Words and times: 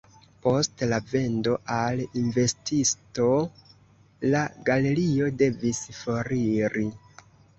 Post 0.43 0.83
la 0.91 0.97
vendo 1.09 1.51
al 1.73 1.99
invenstisto 2.21 3.27
la 4.35 4.41
galerio 4.71 5.27
devis 5.43 5.83
foriri. 6.01 6.87